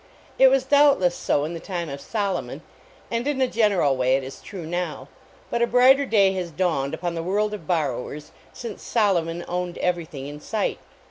It 0.39 0.47
was 0.47 0.63
doubtless 0.63 1.13
so 1.15 1.45
in 1.45 1.53
the 1.53 1.59
time 1.59 1.87
of 1.87 2.01
Solomon, 2.01 2.63
and 3.11 3.27
in 3.27 3.39
a 3.39 3.47
general 3.47 3.95
way 3.95 4.15
it 4.15 4.23
is 4.23 4.41
true 4.41 4.65
now, 4.65 5.09
but 5.51 5.61
a 5.61 5.67
brighter 5.67 6.07
day 6.07 6.31
has 6.33 6.49
dawned 6.49 6.95
upon 6.95 7.13
the 7.13 7.21
world 7.21 7.53
of 7.53 7.67
borrowers 7.67 8.31
since 8.51 8.81
Solomon 8.81 9.45
owned 9.47 9.77
everything 9.77 10.25
in 10.25 10.41
sight. 10.41 10.79